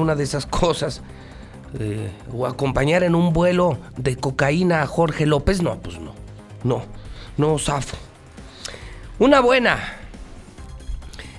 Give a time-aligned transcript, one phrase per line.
[0.00, 1.02] una de esas cosas.
[1.78, 6.14] Eh, o acompañar en un vuelo de cocaína a Jorge López, no, pues no,
[6.64, 6.82] no,
[7.36, 7.96] no zafo.
[9.20, 9.78] Una buena.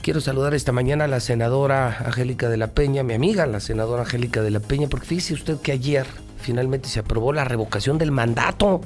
[0.00, 4.02] Quiero saludar esta mañana a la senadora Angélica de la Peña, mi amiga, la senadora
[4.02, 6.06] Angélica de la Peña, porque fíjese usted que ayer
[6.38, 8.80] finalmente se aprobó la revocación del mandato.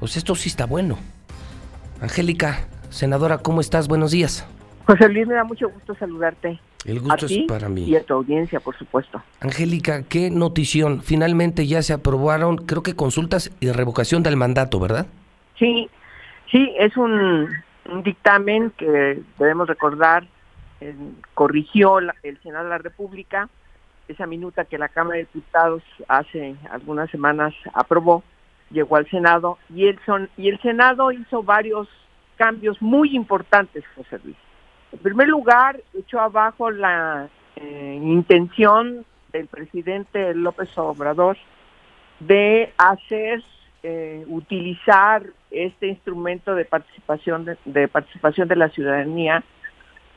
[0.00, 0.98] Pues esto sí está bueno.
[2.00, 3.88] Angélica, senadora, ¿cómo estás?
[3.88, 4.44] Buenos días.
[4.86, 6.60] José Luis, me da mucho gusto saludarte.
[6.86, 7.84] El gusto es para mí.
[7.84, 9.20] Y a tu audiencia, por supuesto.
[9.40, 11.02] Angélica, qué notición.
[11.02, 15.06] Finalmente ya se aprobaron, creo que consultas y revocación del mandato, ¿verdad?
[15.58, 15.88] Sí,
[16.50, 17.48] sí, es un,
[18.04, 20.26] dictamen que debemos recordar,
[21.34, 23.48] corrigió el Senado de la República,
[24.08, 28.22] esa minuta que la Cámara de Diputados hace algunas semanas aprobó,
[28.70, 31.88] llegó al Senado y el, son, y el Senado hizo varios
[32.36, 34.36] cambios muy importantes, José Luis.
[34.92, 41.36] En primer lugar, echó abajo la eh, intención del presidente López Obrador
[42.20, 43.42] de hacer,
[43.82, 49.42] eh, utilizar este instrumento de participación de, participación de la ciudadanía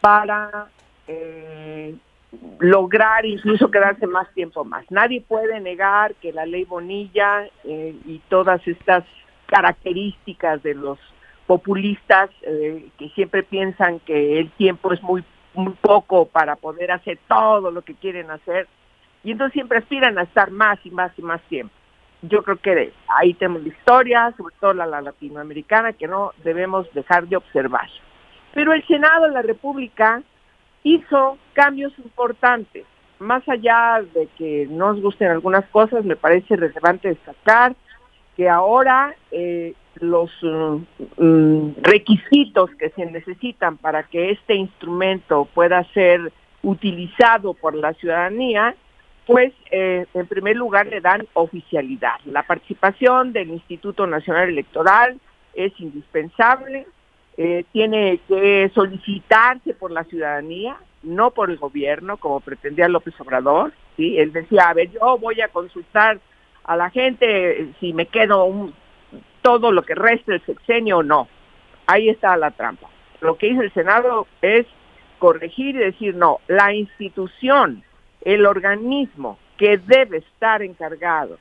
[0.00, 0.68] para
[1.06, 1.94] eh,
[2.58, 4.84] lograr incluso quedarse más tiempo más.
[4.90, 9.04] Nadie puede negar que la ley Bonilla y todas estas
[9.46, 10.98] características de los
[11.52, 15.22] populistas eh, que siempre piensan que el tiempo es muy,
[15.52, 18.66] muy poco para poder hacer todo lo que quieren hacer
[19.22, 21.74] y entonces siempre aspiran a estar más y más y más tiempo.
[22.22, 27.28] Yo creo que ahí tenemos la historia, sobre todo la, latinoamericana, que no debemos dejar
[27.28, 27.86] de observar.
[28.54, 30.22] Pero el Senado de la República
[30.84, 32.86] hizo cambios importantes.
[33.18, 37.74] Más allá de que nos gusten algunas cosas, me parece relevante destacar
[38.36, 46.32] que ahora eh, los mm, requisitos que se necesitan para que este instrumento pueda ser
[46.62, 48.74] utilizado por la ciudadanía,
[49.26, 52.20] pues eh, en primer lugar le dan oficialidad.
[52.24, 55.20] La participación del Instituto Nacional Electoral
[55.54, 56.86] es indispensable,
[57.36, 63.72] eh, tiene que solicitarse por la ciudadanía, no por el gobierno, como pretendía López Obrador.
[63.96, 64.18] ¿sí?
[64.18, 66.20] Él decía, a ver, yo voy a consultar
[66.64, 68.74] a la gente si me quedo un,
[69.42, 71.28] todo lo que resta el sexenio o no.
[71.86, 72.88] Ahí está la trampa.
[73.20, 74.66] Lo que hizo el Senado es
[75.18, 77.82] corregir y decir, no, la institución,
[78.22, 81.38] el organismo que debe estar encargado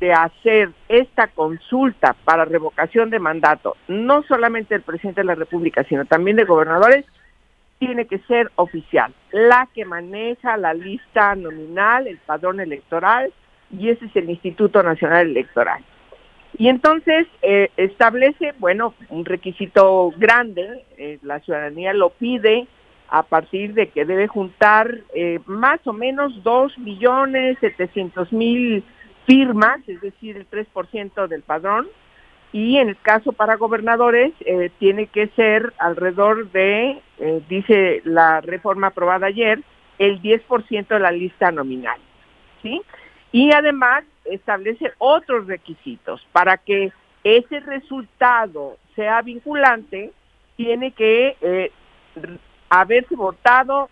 [0.00, 5.84] de hacer esta consulta para revocación de mandato, no solamente del presidente de la República,
[5.84, 7.04] sino también de gobernadores,
[7.78, 13.32] tiene que ser oficial, la que maneja la lista nominal, el padrón electoral,
[13.72, 15.82] y ese es el Instituto Nacional Electoral.
[16.58, 22.66] Y entonces eh, establece, bueno, un requisito grande, eh, la ciudadanía lo pide
[23.08, 28.84] a partir de que debe juntar eh, más o menos dos millones setecientos mil
[29.26, 31.88] firmas, es decir, el 3% del padrón,
[32.52, 34.32] y en el caso para gobernadores
[34.78, 37.00] tiene que ser alrededor de,
[37.48, 39.62] dice la reforma aprobada ayer,
[39.98, 41.98] el 10% de la lista nominal,
[42.60, 42.82] ¿sí?
[43.32, 46.92] Y además establece otros requisitos para que
[47.24, 50.12] ese resultado sea vinculante,
[50.56, 51.72] tiene que eh,
[52.68, 53.88] haberse votado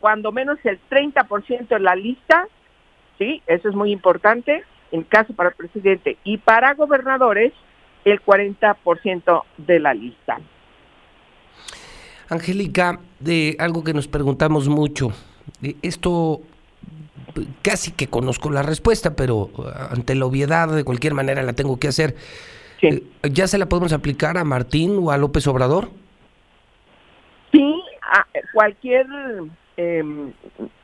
[0.00, 2.46] cuando menos el 30% de la lista,
[3.18, 3.42] ¿sí?
[3.46, 7.52] Eso es muy importante, en caso para el presidente, y para gobernadores,
[8.04, 10.38] el 40% de la lista.
[12.28, 15.08] Angélica, de algo que nos preguntamos mucho,
[15.82, 16.42] esto
[17.62, 21.78] casi que conozco la respuesta, pero uh, ante la obviedad de cualquier manera la tengo
[21.78, 22.14] que hacer.
[22.82, 25.90] Eh, ¿Ya se la podemos aplicar a Martín o a López Obrador?
[27.52, 29.06] Sí, a cualquier
[29.76, 30.32] em,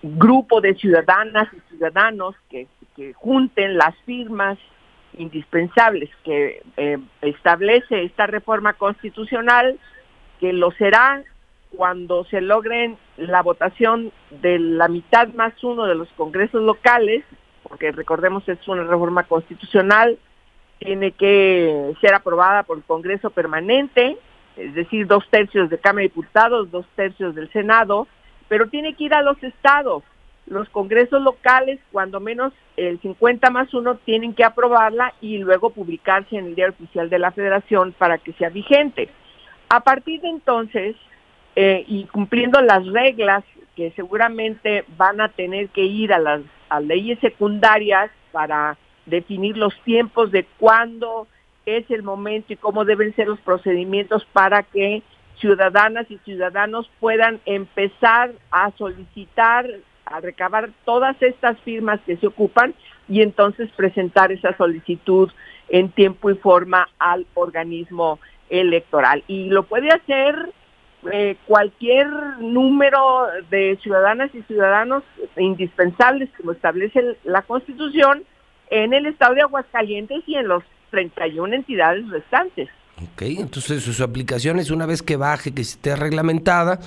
[0.03, 2.67] grupo de ciudadanas y ciudadanos que,
[3.15, 4.57] junten las firmas
[5.19, 9.81] indispensables que em, establece esta reforma constitucional,
[10.39, 11.25] que lo será
[11.77, 17.25] cuando se logren la votación de la mitad más uno de los congresos locales,
[17.63, 20.19] porque recordemos es una reforma constitucional,
[20.79, 24.17] tiene que ser aprobada por el Congreso permanente,
[24.57, 28.07] es decir, dos tercios de Cámara de Diputados, dos tercios del Senado,
[28.49, 30.03] pero tiene que ir a los estados.
[30.47, 36.37] Los congresos locales, cuando menos el 50 más uno, tienen que aprobarla y luego publicarse
[36.37, 39.09] en el Diario Oficial de la Federación para que sea vigente.
[39.71, 40.97] A partir de entonces,
[41.57, 43.45] eh, y cumpliendo las reglas
[43.77, 46.43] que seguramente van a tener que ir a las
[46.83, 51.27] leyes secundarias para definir los tiempos de cuándo
[51.67, 55.03] es el momento y cómo deben ser los procedimientos para que
[55.39, 59.67] ciudadanas y ciudadanos puedan empezar a solicitar
[60.07, 62.75] a recabar todas estas firmas que se ocupan
[63.09, 65.31] y entonces presentar esa solicitud
[65.69, 68.19] en tiempo y forma al organismo
[68.51, 69.25] electoral.
[69.27, 70.53] Y lo puede hacer
[71.13, 72.07] eh, cualquier
[72.41, 75.03] número de ciudadanas y ciudadanos
[75.37, 78.25] indispensables como establece la Constitución
[78.71, 82.69] en el estado de Aguascalientes y en los 31 entidades restantes.
[83.03, 86.79] Ok, entonces su aplicación es una vez que baje, que esté reglamentada,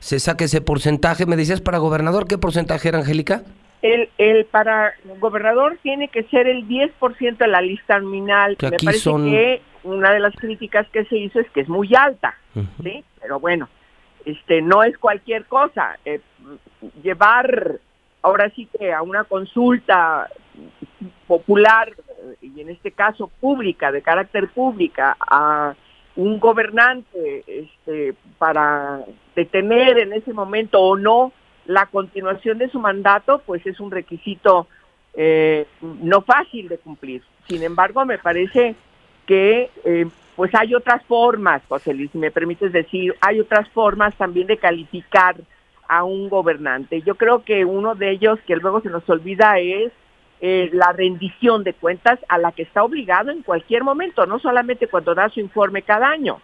[0.00, 1.26] se saque ese porcentaje.
[1.26, 3.42] ¿Me decías para gobernador qué porcentaje era, Angélica?
[3.82, 8.56] El, el para gobernador tiene que ser el 10% de la lista nominal.
[8.60, 12.36] Me parece que una de las críticas que se hizo es que es muy alta,
[12.82, 13.04] ¿sí?
[13.20, 13.68] Pero bueno,
[14.24, 15.98] este no es cualquier cosa.
[16.04, 16.20] Eh,
[17.02, 17.78] llevar
[18.22, 20.28] ahora sí que a una consulta
[21.26, 21.92] popular
[22.40, 25.74] y en este caso pública, de carácter pública, a
[26.16, 29.04] un gobernante este, para
[29.34, 31.32] detener en ese momento o no
[31.66, 34.66] la continuación de su mandato, pues es un requisito
[35.14, 37.22] eh, no fácil de cumplir.
[37.48, 38.74] Sin embargo, me parece
[39.26, 40.06] que eh,
[40.36, 44.58] pues hay otras formas, José Luis, si me permites decir, hay otras formas también de
[44.58, 45.36] calificar
[45.88, 47.00] a un gobernante.
[47.02, 49.92] Yo creo que uno de ellos que luego se nos olvida es
[50.40, 54.88] eh, la rendición de cuentas a la que está obligado en cualquier momento, no solamente
[54.88, 56.40] cuando da su informe cada año.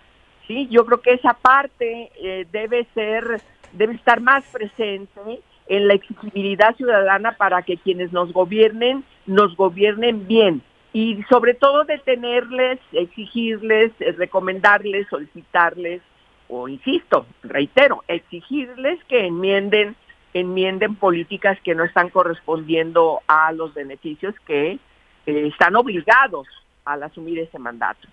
[0.47, 3.43] Sí, yo creo que esa parte eh, debe ser,
[3.73, 10.27] debe estar más presente en la exigibilidad ciudadana para que quienes nos gobiernen nos gobiernen
[10.27, 16.03] bien y sobre todo detenerles, exigirles, eh, recomendarles, solicitarles
[16.49, 19.97] o insisto, reitero, exigirles que enmienden
[20.35, 24.79] enmienden políticas que no están correspondiendo a los beneficios que
[25.27, 26.47] eh, están obligados
[26.85, 28.09] al asumir ese mandato.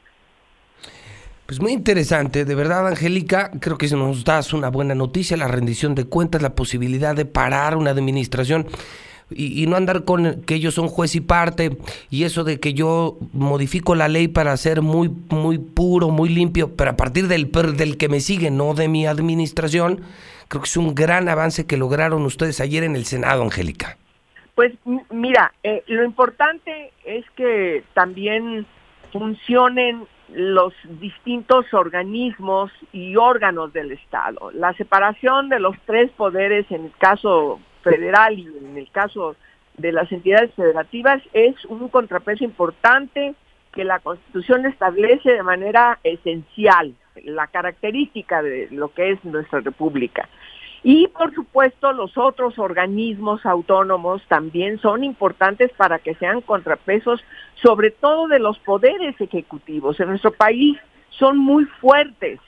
[1.46, 5.96] Pues muy interesante, de verdad, Angélica, creo que nos das una buena noticia, la rendición
[5.96, 8.68] de cuentas, la posibilidad de parar una administración
[9.32, 11.78] y, no andar con que ellos son juez y parte
[12.10, 16.76] y eso de que yo modifico la ley para ser muy, muy puro, muy limpio,
[16.76, 20.02] pero a partir del, del que me sigue, no de mi administración,
[20.48, 23.98] creo que es un gran avance que lograron ustedes ayer en el Senado, Angélica.
[24.56, 24.74] Pues
[25.10, 28.66] mira, eh, lo importante es que también
[29.14, 34.52] funcionen los distintos organismos y órganos del Estado.
[34.54, 39.36] La separación de los tres poderes en el caso federal y en el caso
[39.78, 43.34] de las entidades federativas es un contrapeso importante
[43.74, 46.94] que la Constitución establece de manera esencial,
[47.24, 50.28] la característica de lo que es nuestra República.
[50.84, 57.22] Y por supuesto los otros organismos autónomos también son importantes para que sean contrapesos,
[57.62, 60.00] sobre todo de los poderes ejecutivos.
[60.00, 60.78] En nuestro país
[61.10, 62.40] son muy fuertes.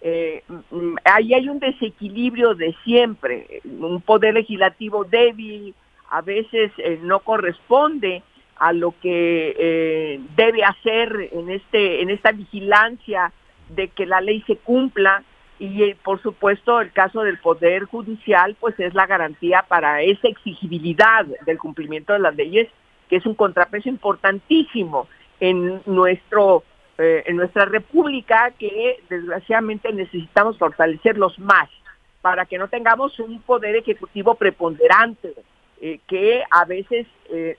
[0.00, 5.74] Eh, mm, ahí hay un desequilibrio de siempre, un poder legislativo débil,
[6.10, 8.22] a veces eh, no corresponde
[8.56, 13.32] a lo que eh, debe hacer en este en esta vigilancia
[13.68, 15.22] de que la ley se cumpla.
[15.60, 20.28] Y eh, por supuesto el caso del poder judicial pues es la garantía para esa
[20.28, 22.68] exigibilidad del cumplimiento de las leyes
[23.08, 25.08] que es un contrapeso importantísimo
[25.40, 26.62] en nuestro
[26.98, 31.68] eh, en nuestra república que desgraciadamente necesitamos fortalecerlos más
[32.20, 35.34] para que no tengamos un poder ejecutivo preponderante
[35.80, 37.06] eh, que a veces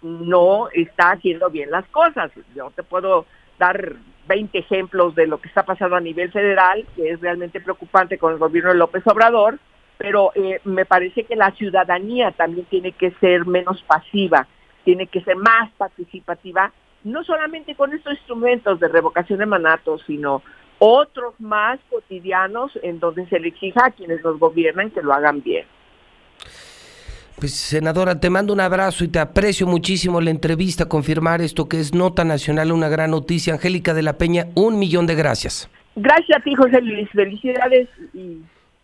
[0.01, 2.31] no está haciendo bien las cosas.
[2.55, 3.27] Yo te puedo
[3.59, 3.97] dar
[4.29, 8.31] 20 ejemplos de lo que está pasando a nivel federal, que es realmente preocupante con
[8.31, 9.59] el gobierno de López Obrador,
[9.97, 14.47] pero eh, me parece que la ciudadanía también tiene que ser menos pasiva,
[14.85, 16.71] tiene que ser más participativa,
[17.03, 20.41] no solamente con estos instrumentos de revocación de mandatos, sino
[20.79, 25.41] otros más cotidianos en donde se le exija a quienes nos gobiernan que lo hagan
[25.41, 25.65] bien.
[27.39, 31.79] Pues senadora, te mando un abrazo y te aprecio muchísimo la entrevista, confirmar esto que
[31.79, 33.53] es nota nacional, una gran noticia.
[33.53, 35.69] Angélica de la Peña, un millón de gracias.
[35.95, 37.09] Gracias a ti, José Luis.
[37.11, 38.39] Felicidades y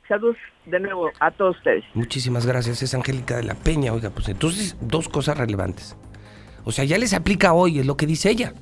[0.08, 1.84] saludos de nuevo a todos ustedes.
[1.94, 2.82] Muchísimas gracias.
[2.82, 3.92] Es Angélica de la Peña.
[3.92, 5.98] Oiga, pues entonces dos cosas relevantes.
[6.66, 8.54] O sea, ya les aplica hoy, es lo que dice ella.